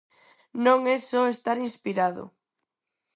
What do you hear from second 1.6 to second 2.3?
inspirado.